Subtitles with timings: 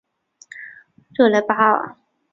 [1.13, 1.95] 热莱巴尔。